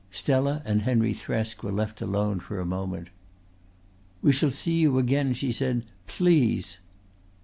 Stella 0.09 0.63
and 0.65 0.81
Henry 0.81 1.13
Thresk 1.13 1.61
were 1.61 1.71
left 1.71 2.01
alone 2.01 2.39
for 2.39 2.59
a 2.59 2.65
moment. 2.65 3.09
"We 4.23 4.31
shall 4.33 4.49
see 4.49 4.73
you 4.79 4.97
again," 4.97 5.33
she 5.33 5.51
said. 5.51 5.85
"Please!" 6.07 6.79